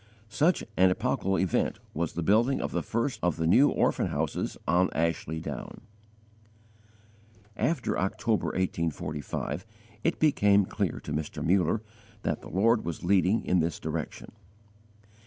Such 0.29 0.63
an 0.77 0.89
epochal 0.89 1.37
event 1.37 1.77
was 1.93 2.13
the 2.13 2.23
building 2.23 2.59
of 2.59 2.71
the 2.71 2.81
first 2.81 3.19
of 3.21 3.37
the 3.37 3.45
New 3.45 3.69
Orphan 3.69 4.07
Houses 4.07 4.57
on 4.67 4.89
Ashley 4.95 5.39
Down. 5.39 5.81
After 7.55 7.99
October, 7.99 8.47
1845, 8.47 9.63
it 10.03 10.17
became 10.19 10.65
clear 10.65 10.99
to 11.03 11.13
Mr. 11.13 11.45
Muller 11.45 11.83
that 12.23 12.41
the 12.41 12.49
Lord 12.49 12.83
was 12.83 13.03
leading 13.03 13.45
in 13.45 13.59
this 13.59 13.79
direction. 13.79 14.31